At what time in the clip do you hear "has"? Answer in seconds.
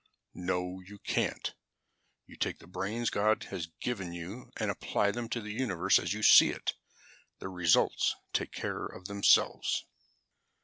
3.51-3.67